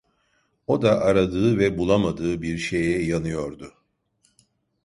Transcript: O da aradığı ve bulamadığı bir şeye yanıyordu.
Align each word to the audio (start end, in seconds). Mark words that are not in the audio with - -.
O 0.67 0.81
da 0.81 1.01
aradığı 1.01 1.57
ve 1.59 1.77
bulamadığı 1.77 2.41
bir 2.41 2.57
şeye 2.57 3.05
yanıyordu. 3.05 3.73